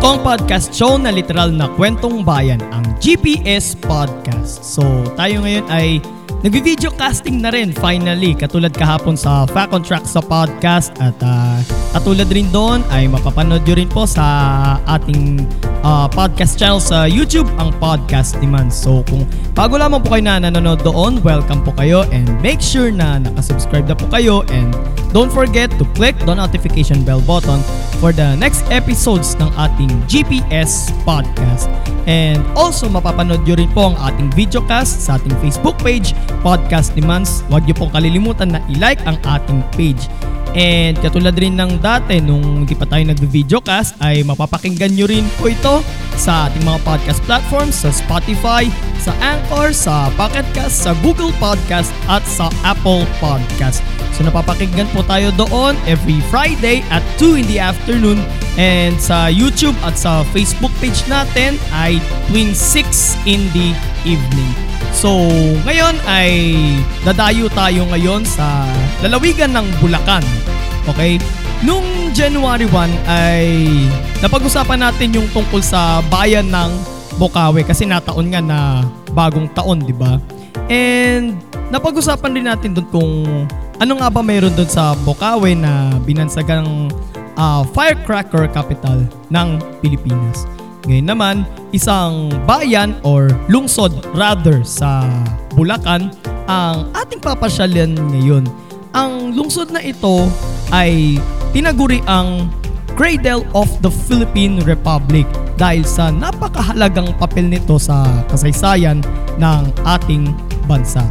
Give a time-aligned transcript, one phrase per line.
[0.00, 4.64] Ito ang podcast show na literal na kwentong bayan, ang GPS Podcast.
[4.64, 4.80] So,
[5.12, 6.00] tayo ngayon ay
[6.40, 11.60] nag-video casting na rin finally katulad kahapon sa Fact on Track sa podcast at uh,
[11.92, 14.24] katulad rin doon ay mapapanood nyo rin po sa
[14.88, 15.44] ating
[15.84, 18.72] uh, podcast channel sa YouTube ang Podcast Demand.
[18.72, 22.88] So kung bago lamang po kayo na nanonood doon, welcome po kayo and make sure
[22.88, 24.72] na nakasubscribe na po kayo and
[25.12, 27.60] don't forget to click the notification bell button
[27.98, 31.68] for the next episodes ng ating GPS Podcast.
[32.08, 37.44] And also mapapanood nyo rin po ang ating videocast sa ating Facebook page, Podcast Demands.
[37.52, 40.08] Huwag nyo pong kalilimutan na i-like ang ating page.
[40.54, 45.46] And katulad rin ng dati nung hindi pa tayo nag-videocast ay mapapakinggan nyo rin po
[45.46, 45.78] ito
[46.18, 48.66] sa ating mga podcast platforms sa Spotify,
[48.98, 53.80] sa Anchor, sa Pocket Cast, sa Google Podcast at sa Apple Podcast.
[54.10, 58.20] So napapakinggan po tayo doon every Friday at 2 in the afternoon
[58.58, 63.72] and sa YouTube at sa Facebook page natin ay tuwing 6 in the
[64.04, 64.69] evening.
[64.90, 65.08] So,
[65.64, 66.30] ngayon ay
[67.06, 68.68] dadayo tayo ngayon sa
[69.00, 70.24] lalawigan ng Bulacan.
[70.90, 71.16] Okay?
[71.60, 73.68] Nung January 1 ay
[74.24, 76.70] napag-usapan natin yung tungkol sa bayan ng
[77.20, 78.58] Bokawe kasi nataon nga na
[79.12, 80.16] bagong taon, di ba?
[80.72, 81.36] And
[81.68, 83.12] napag-usapan din natin doon kung
[83.80, 86.88] ano nga ba mayroon doon sa Bokawe na binansagang
[87.36, 89.48] uh, firecracker capital ng
[89.84, 90.44] Pilipinas.
[90.88, 91.36] Ngayon naman,
[91.76, 95.04] isang bayan or lungsod rather sa
[95.52, 96.14] Bulacan
[96.48, 98.44] ang ating papasyalan ngayon.
[98.96, 100.26] Ang lungsod na ito
[100.72, 101.20] ay
[101.52, 102.48] tinaguri ang
[102.98, 105.24] Cradle of the Philippine Republic
[105.56, 109.00] dahil sa napakahalagang papel nito sa kasaysayan
[109.38, 110.32] ng ating
[110.68, 111.04] bansa.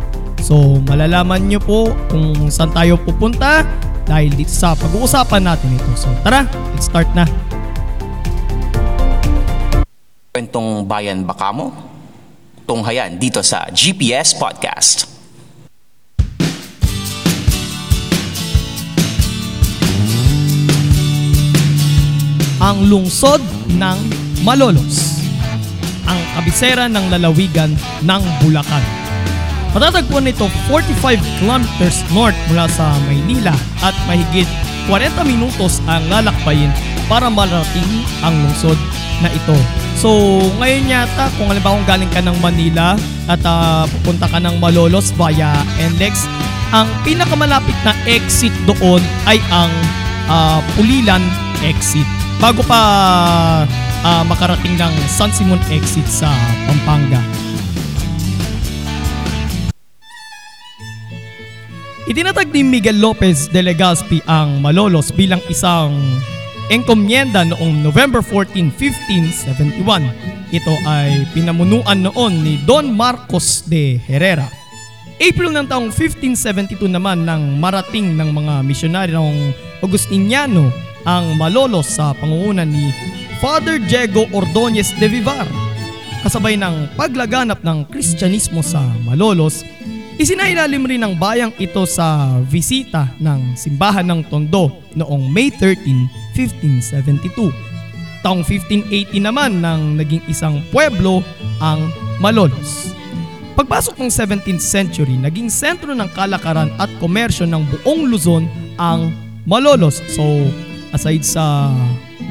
[0.44, 3.64] So malalaman nyo po kung saan tayo pupunta
[4.10, 5.92] dahil dito sa pag-uusapan natin ito.
[5.94, 7.26] So tara, let's start na.
[10.40, 11.68] Kwentong Bayan Bakamo?
[12.64, 15.04] Tunghayan dito sa GPS Podcast.
[22.64, 24.00] Ang lungsod ng
[24.48, 25.20] Malolos.
[26.08, 27.76] Ang kabisera ng lalawigan
[28.08, 28.86] ng Bulacan.
[29.76, 33.52] Matatagpuan nito 45 kilometers north mula sa Maynila
[33.84, 34.48] at mahigit
[34.88, 36.72] 40 minutos ang lalakbayin
[37.12, 38.80] para marating ang lungsod
[39.20, 39.89] na ito.
[40.00, 42.96] So, ngayon yata, kung halimbawa kung galing ka ng Manila
[43.28, 46.24] at uh, pupunta ka ng Malolos via NLEX,
[46.72, 49.68] ang pinakamalapit na exit doon ay ang
[50.32, 51.20] uh, Pulilan
[51.68, 52.08] exit.
[52.40, 52.80] Bago pa
[54.08, 56.32] uh, makarating ng San Simon exit sa
[56.64, 57.20] Pampanga.
[62.08, 65.92] Itinatag ni Miguel Lopez de Legazpi ang Malolos bilang isang
[66.70, 70.54] engkomyenda noong November 14, 1571.
[70.54, 74.46] Ito ay pinamunuan noon ni Don Marcos de Herrera.
[75.20, 79.52] April ng taong 1572 naman nang marating ng mga misyonaryong
[79.84, 80.72] Agustiniano
[81.04, 82.94] ang Malolos sa pangunguna ni
[83.44, 85.44] Father Diego Ordonez de Vivar.
[86.24, 89.64] Kasabay ng paglaganap ng Kristyanismo sa Malolos,
[90.20, 95.80] Isinailalim rin ng bayang ito sa bisita ng simbahan ng Tondo noong May 13,
[96.48, 97.52] 1572.
[98.24, 101.20] Taong 1580 naman nang naging isang pueblo
[101.60, 102.96] ang Malolos.
[103.56, 108.48] Pagpasok ng 17th century, naging sentro ng kalakaran at komersyo ng buong Luzon
[108.80, 109.12] ang
[109.44, 110.00] Malolos.
[110.12, 110.24] So,
[110.96, 111.72] aside sa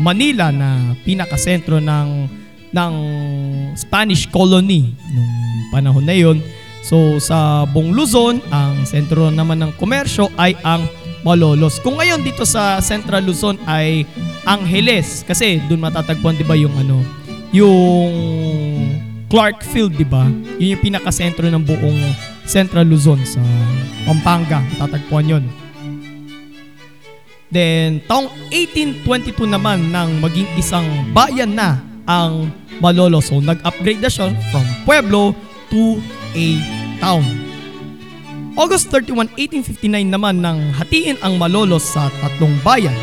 [0.01, 2.09] Manila na pinakasentro ng
[2.69, 2.95] ng
[3.81, 5.33] Spanish colony nung
[5.73, 6.39] panahon na yon,
[6.89, 10.89] So sa buong Luzon, ang sentro naman ng komersyo ay ang
[11.27, 11.83] Malolos.
[11.83, 14.07] Kung ngayon dito sa Central Luzon ay
[14.47, 17.03] Angeles kasi doon matatagpuan 'di ba yung ano,
[17.51, 18.13] yung
[19.27, 20.25] Clark Field 'di ba?
[20.63, 22.01] Yun yung pinakasentro ng buong
[22.47, 23.43] Central Luzon sa
[24.07, 25.45] Pampanga, matatagpuan 'yon.
[27.49, 30.85] Then, taong 1822 naman nang maging isang
[31.17, 33.33] bayan na ang Malolos.
[33.33, 35.35] So, nag-upgrade na siya from pueblo
[35.73, 35.99] to
[36.37, 36.47] a
[37.01, 37.48] town.
[38.59, 42.99] August 31, 1859 naman nang hatiin ang Malolos sa tatlong bayan,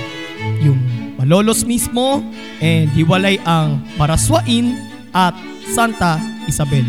[0.59, 0.75] yung
[1.15, 2.19] Malolos mismo
[2.59, 4.75] and hiwalay ang Baraswain
[5.15, 5.31] at
[5.71, 6.83] Santa Isabel.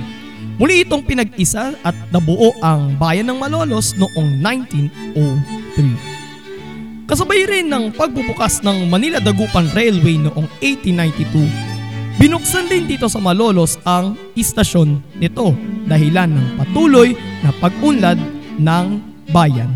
[0.59, 7.07] Muli itong pinag-isa at nabuo ang bayan ng Malolos noong 1903.
[7.07, 13.79] Kasabay rin ng pagbubukas ng Manila Dagupan Railway noong 1892, binuksan din dito sa Malolos
[13.87, 15.55] ang istasyon nito
[15.87, 17.15] dahilan ng patuloy
[17.47, 18.19] na pag-unlad
[18.61, 18.87] ng
[19.33, 19.71] bayan.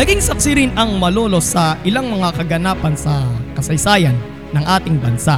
[0.00, 3.20] Naging saksi rin ang Malolos sa ilang mga kaganapan sa
[3.52, 4.16] kasaysayan
[4.56, 5.36] ng ating bansa.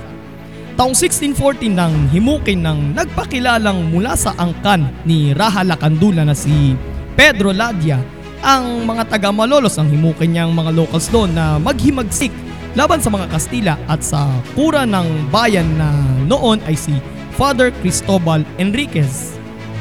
[0.78, 6.78] Taong 1614 nang himukin ng nagpakilalang mula sa angkan ni Raha Lacandula na si
[7.18, 7.98] Pedro Ladia
[8.42, 12.30] ang mga taga Malolos ang himukin niyang mga locals doon na maghimagsik
[12.72, 15.92] laban sa mga Kastila at sa kura ng bayan na
[16.24, 16.96] noon ay si
[17.36, 19.36] Father Cristobal Enriquez.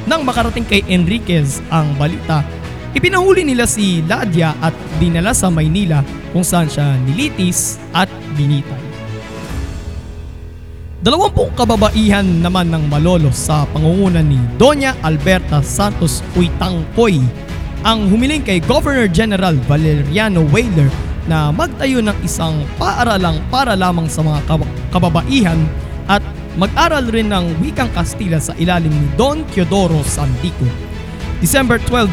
[0.08, 2.42] Nang makarating kay Enriquez ang balita,
[2.92, 6.02] ipinahuli nila si Ladia at dinala sa Maynila
[6.32, 8.92] kung saan siya nilitis at binitay.
[11.02, 17.18] Dalawampung kababaihan naman ng Malolos sa pangunguna ni Doña Alberta Santos Uitangpoy
[17.82, 20.94] ang humiling kay Governor General Valeriano Weyler
[21.30, 25.60] na magtayo ng isang paaralang para lamang sa mga kab- kababaihan
[26.10, 26.24] at
[26.58, 30.66] mag-aral rin ng wikang Kastila sa ilalim ni Don Teodoro Santico.
[31.42, 32.06] December 12,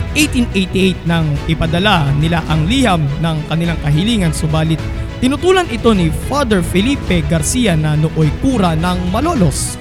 [0.57, 4.81] 1888 nang ipadala nila ang liham ng kanilang kahilingan subalit
[5.21, 9.77] tinutulan ito ni Father Felipe Garcia na nooy kura ng Malolos.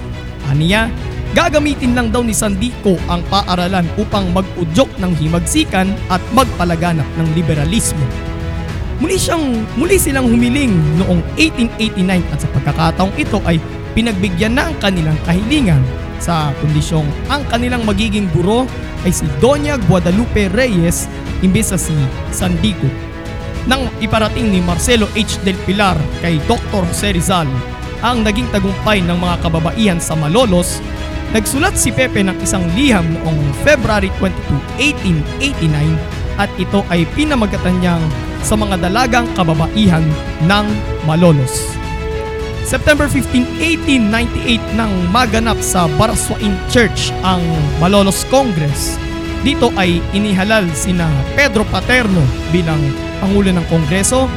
[0.52, 0.92] Aniya,
[1.32, 8.04] gagamitin lang daw ni Sandico ang paaralan upang mag-udyok ng himagsikan at magpalaganap ng liberalismo.
[8.98, 13.62] Muli siyang muli silang humiling noong 1889 at sa pagkakataong ito ay
[13.94, 15.82] pinagbigyan na ang kanilang kahilingan
[16.18, 18.66] sa kondisyong ang kanilang magiging guro
[19.06, 21.06] ay si Doña Guadalupe Reyes
[21.46, 21.94] imbes sa si
[22.34, 22.90] Sandico.
[23.70, 25.38] Nang iparating ni Marcelo H.
[25.46, 26.82] Del Pilar kay Dr.
[26.88, 27.46] Jose Rizal
[28.02, 30.82] ang naging tagumpay ng mga kababaihan sa Malolos,
[31.34, 38.06] nagsulat si Pepe ng isang liham noong February 22, 1889 at ito ay pinamagatan niyang
[38.42, 40.04] sa mga dalagang kababaihan
[40.45, 40.66] ng
[41.07, 41.78] Malolos.
[42.68, 43.48] September 15,
[43.88, 47.39] 1898 nang maganap sa Baraswain Church ang
[47.80, 49.00] Malolos Congress.
[49.39, 51.07] Dito ay inihalal sina
[51.39, 52.19] Pedro Paterno
[52.51, 52.84] bilang
[53.24, 54.28] Pangulo ng Kongreso,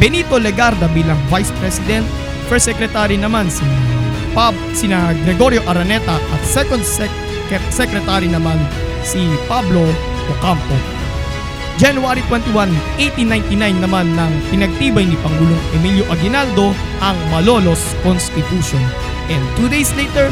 [0.00, 2.08] Benito Legarda bilang Vice President,
[2.48, 3.68] First Secretary naman si
[4.32, 7.12] Pab, sina Gregorio Araneta at Second Sec-
[7.70, 8.56] Secretary naman
[9.04, 9.84] si Pablo
[10.32, 11.03] Ocampo.
[11.74, 12.70] January 21,
[13.02, 16.70] 1899 naman nang pinagtibay ni Pangulong Emilio Aguinaldo
[17.02, 18.78] ang Malolos Constitution.
[19.26, 20.30] And two days later,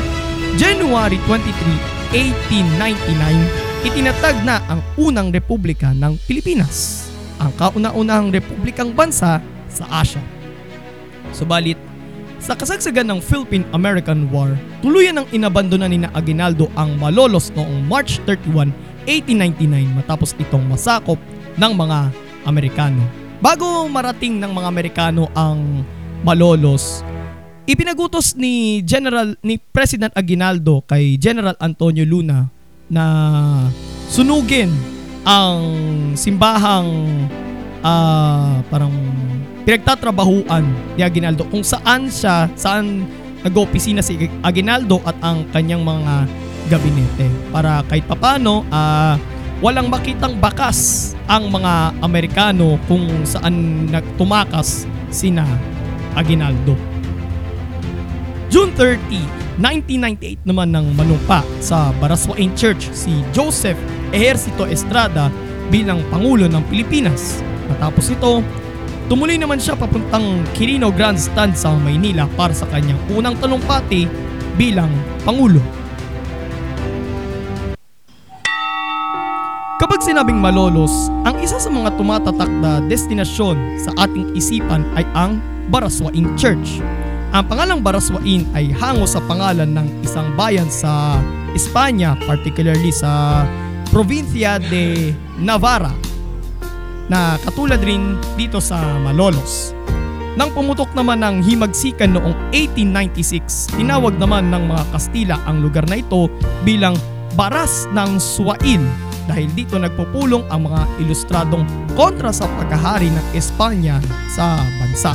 [0.54, 7.10] January 23, 1899, itinatag na ang unang republika ng Pilipinas,
[7.42, 10.22] ang kauna-unahang republikang bansa sa Asia.
[11.34, 11.80] Subalit,
[12.38, 18.22] sa kasagsagan ng Philippine-American War, tuluyan ang inabandona ni na Aguinaldo ang Malolos noong March
[18.30, 18.70] 31,
[19.06, 21.18] 1899 matapos itong masakop
[21.58, 21.98] ng mga
[22.46, 23.02] Amerikano.
[23.42, 25.82] Bago marating ng mga Amerikano ang
[26.22, 27.02] Malolos,
[27.66, 32.46] ipinagutos ni General ni President Aguinaldo kay General Antonio Luna
[32.86, 33.04] na
[34.06, 34.70] sunugin
[35.26, 35.58] ang
[36.14, 36.90] simbahang
[37.82, 38.94] ah, parang
[39.66, 40.62] pinagtatrabahuan
[40.94, 43.06] ni Aguinaldo kung saan siya, saan
[43.42, 46.26] nag-opisina si Aguinaldo at ang kanyang mga
[46.70, 49.18] gabinete para kahit papano ah,
[49.62, 55.46] walang makitang bakas ang mga Amerikano kung saan nagtumakas sina
[56.18, 56.74] Aguinaldo.
[58.52, 63.78] June 30, 1998 naman nang manumpa sa Baraswain Church si Joseph
[64.12, 65.32] Ejercito Estrada
[65.72, 67.40] bilang Pangulo ng Pilipinas.
[67.72, 68.44] Matapos ito,
[69.08, 74.04] tumuloy naman siya papuntang Quirino Grandstand sa Maynila para sa kanyang unang talumpati
[74.60, 74.92] bilang
[75.24, 75.81] Pangulo.
[79.82, 85.42] Kapag sinabing Malolos, ang isa sa mga tumatatak na destinasyon sa ating isipan ay ang
[85.74, 86.78] Baraswain Church.
[87.34, 91.18] Ang pangalang Baraswain ay hango sa pangalan ng isang bayan sa
[91.58, 93.42] Espanya, particularly sa
[93.90, 95.10] probinsya de
[95.42, 95.90] Navarra,
[97.10, 99.74] na katulad rin dito sa Malolos.
[100.38, 105.98] Nang pumutok naman ng himagsikan noong 1896, tinawag naman ng mga Kastila ang lugar na
[105.98, 106.30] ito
[106.62, 106.94] bilang
[107.34, 111.64] Baras ng Suwail dahil dito nagpupulong ang mga ilustradong
[111.94, 114.02] kontra sa pagkahari ng Espanya
[114.32, 115.12] sa bansa.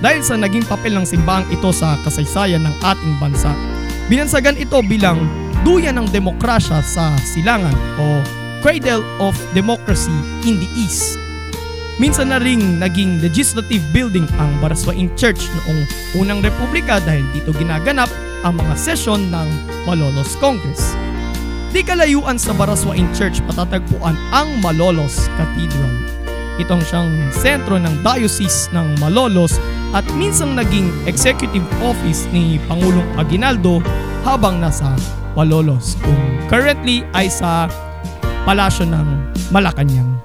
[0.00, 3.50] Dahil sa naging papel ng simbahang ito sa kasaysayan ng ating bansa,
[4.12, 5.24] binansagan ito bilang
[5.64, 8.20] duyan ng demokrasya sa silangan o
[8.60, 11.16] cradle of democracy in the East.
[11.96, 15.80] Minsan na ring naging legislative building ang Baraswaing Church noong
[16.20, 18.12] unang republika dahil dito ginaganap
[18.44, 19.48] ang mga sesyon ng
[19.88, 20.92] Malolos Congress.
[21.76, 25.92] Di kalayuan sa Baraswaing Church patatagpuan ang Malolos Cathedral.
[26.56, 29.60] Itong siyang sentro ng diocese ng Malolos
[29.92, 33.84] at minsang naging executive office ni Pangulong Aguinaldo
[34.24, 34.88] habang nasa
[35.36, 36.16] Malolos kung
[36.48, 37.68] currently ay sa
[38.48, 40.16] palasyo ng Malacanang.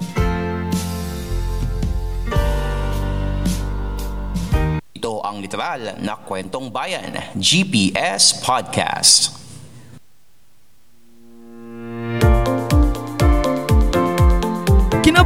[4.96, 9.41] Ito ang literal na kwentong bayan, GPS Podcast.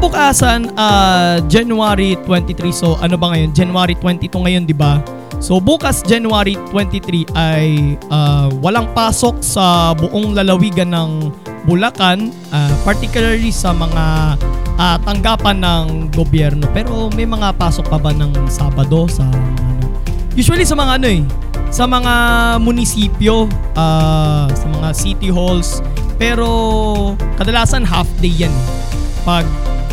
[0.05, 2.69] Kinabukasan, ah, January 23.
[2.69, 3.57] So, ano ba ngayon?
[3.57, 5.01] January 22 ngayon, di ba?
[5.41, 11.33] So, bukas January 23 ay ah, walang pasok sa buong lalawigan ng
[11.65, 14.37] Bulacan, ah, particularly sa mga
[14.77, 16.69] ah, tanggapan ng gobyerno.
[16.69, 19.89] Pero may mga pasok pa ba ng Sabado sa ano?
[20.37, 21.25] Usually sa mga ano eh,
[21.73, 22.13] sa mga
[22.61, 25.81] munisipyo, ah, sa mga city halls,
[26.21, 28.85] pero kadalasan half day yan eh
[29.25, 29.41] pag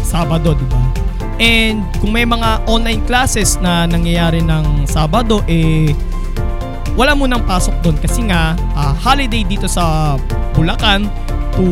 [0.02, 0.82] Sabado, di ba?
[1.42, 5.90] And kung may mga online classes na nangyayari ng Sabado, eh,
[6.94, 10.14] wala mo nang pasok doon kasi nga ah, holiday dito sa
[10.52, 11.08] Bulacan
[11.56, 11.66] to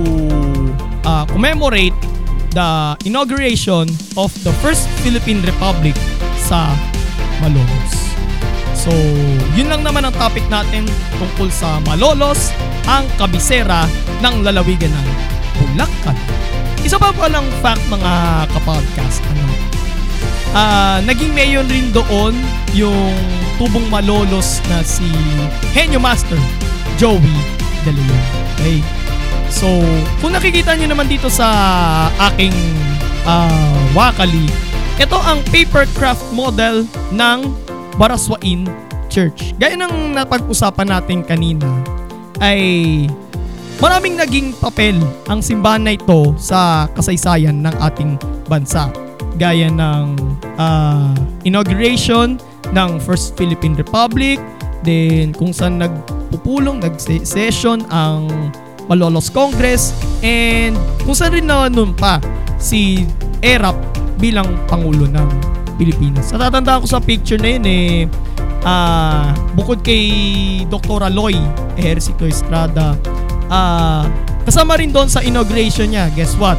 [1.05, 1.95] ah, commemorate
[2.51, 3.87] the inauguration
[4.19, 5.95] of the first Philippine Republic
[6.35, 6.75] sa
[7.39, 8.11] Malolos.
[8.75, 8.91] So,
[9.55, 10.89] yun lang naman ang topic natin
[11.21, 12.51] tungkol sa Malolos,
[12.89, 13.87] ang kabisera
[14.25, 15.07] ng lalawigan ng
[15.61, 16.40] Bulacan.
[16.81, 18.13] Isa pa palang fact mga
[18.57, 19.47] kapodcast, ano,
[20.57, 22.35] ah naging mayor rin doon
[22.75, 23.15] yung
[23.61, 25.07] tubong malolos na si
[25.77, 26.39] Henyo Master,
[26.97, 27.93] Joey De.
[28.57, 28.79] Okay?
[29.51, 29.67] So,
[30.23, 31.49] kung nakikita nyo naman dito sa
[32.33, 32.55] aking
[33.27, 34.47] ah, wakali,
[35.01, 37.39] ito ang paper craft model ng
[37.99, 38.69] Baraswain
[39.11, 39.57] Church.
[39.59, 41.67] Gaya ng napag-usapan natin kanina,
[42.39, 43.05] ay
[43.81, 44.97] maraming naging papel
[45.27, 48.93] ang simbahan na ito sa kasaysayan ng ating bansa.
[49.41, 50.21] Gaya ng
[50.61, 51.17] ah,
[51.49, 52.37] inauguration
[52.71, 54.37] ng First Philippine Republic,
[54.85, 58.29] then kung saan nagpupulong, nag-session ang
[58.87, 62.21] Malolos Congress, and kung saan rin na nun pa
[62.61, 63.09] si
[63.41, 63.79] Erap
[64.21, 65.29] bilang Pangulo ng
[65.81, 66.29] Pilipinas.
[66.37, 68.05] Natatandaan ko sa picture na yun eh,
[68.69, 70.05] ah, bukod kay
[70.69, 71.09] Dr.
[71.09, 71.41] Aloy
[71.81, 72.93] Ejercito Estrada,
[73.51, 74.07] ah,
[74.47, 76.57] kasama rin doon sa inauguration niya, guess what?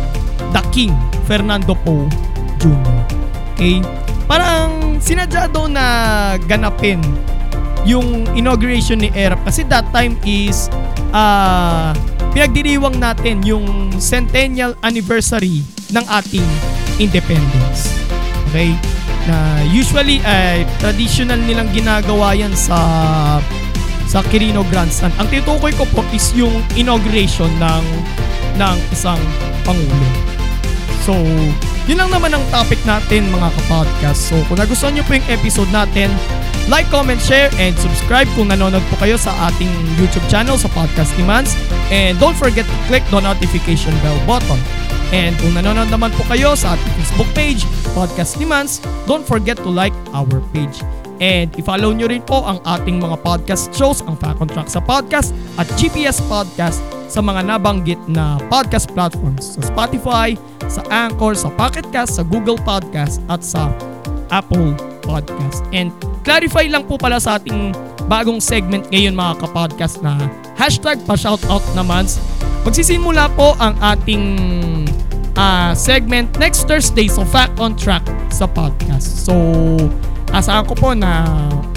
[0.52, 0.94] The King,
[1.26, 2.06] Fernando Poe
[2.60, 2.98] Jr.
[3.56, 3.80] Okay?
[4.28, 5.86] Parang sinadya daw na
[6.46, 7.02] ganapin
[7.82, 10.70] yung inauguration ni Erap kasi that time is
[11.12, 11.92] ah
[12.32, 16.48] pinagdiriwang natin yung centennial anniversary ng ating
[17.02, 17.92] independence.
[18.52, 18.72] Okay?
[19.28, 22.78] Na usually ay traditional nilang ginagawa yan sa
[24.12, 25.16] sa Quirino Grandstand.
[25.24, 27.84] Ang tinutukoy ko po is yung inauguration ng
[28.60, 29.20] ng isang
[29.64, 30.08] pangulo.
[31.08, 31.16] So,
[31.88, 34.28] yun lang naman ang topic natin mga kapodcast.
[34.28, 36.12] So, kung nagustuhan nyo po yung episode natin,
[36.68, 41.16] like, comment, share, and subscribe kung nanonood po kayo sa ating YouTube channel sa Podcast
[41.16, 41.56] Demands.
[41.90, 44.60] And don't forget to click the notification bell button.
[45.16, 47.64] And kung nanonood naman po kayo sa ating Facebook page,
[47.98, 50.86] Podcast Demands, don't forget to like our page.
[51.22, 54.82] And i-follow nyo rin po ang ating mga podcast shows, ang Fact on Track sa
[54.82, 55.30] podcast
[55.62, 60.34] at GPS Podcast sa mga nabanggit na podcast platforms sa Spotify,
[60.66, 63.70] sa Anchor, sa Pocket Cast, sa Google Podcast at sa
[64.34, 64.74] Apple
[65.06, 65.62] Podcast.
[65.70, 65.94] And
[66.26, 67.78] clarify lang po pala sa ating
[68.10, 70.18] bagong segment ngayon mga kapodcast na
[70.58, 72.10] hashtag pa-shoutout naman.
[72.66, 74.26] Magsisimula po ang ating
[75.38, 79.06] ah, segment next Thursday so Fact on Track sa podcast.
[79.22, 79.36] So,
[80.32, 81.28] asahan ko po na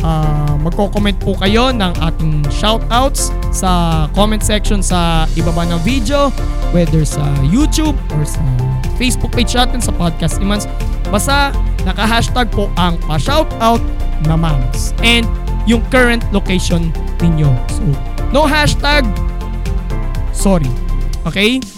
[0.03, 6.31] ah, magko-comment po kayo ng ating shoutouts sa comment section sa ibaba ng video,
[6.73, 8.43] whether sa YouTube or sa
[8.95, 10.71] Facebook page natin sa Podcast Imans.
[11.11, 11.53] Basta
[11.85, 13.83] naka-hashtag po ang pa-shoutout
[14.27, 14.59] naman.
[15.03, 15.27] And
[15.69, 17.51] yung current location ninyo.
[17.69, 17.83] So,
[18.33, 19.05] no hashtag,
[20.33, 20.71] sorry.
[21.25, 21.74] Okay?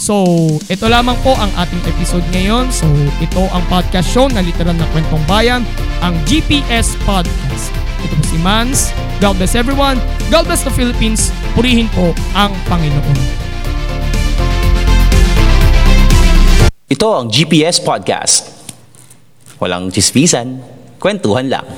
[0.00, 0.24] So,
[0.72, 2.72] ito lamang po ang ating episode ngayon.
[2.72, 2.88] So,
[3.20, 5.60] ito ang podcast show na literal na kwentong bayan,
[6.00, 7.68] ang GPS Podcast.
[8.00, 8.96] Ito po si Mans.
[9.20, 10.00] God bless everyone.
[10.32, 11.28] God bless the Philippines.
[11.52, 13.12] Purihin po ang Panginoon.
[16.88, 18.48] Ito ang GPS Podcast.
[19.60, 20.64] Walang chismisan,
[20.96, 21.68] kwentuhan lang.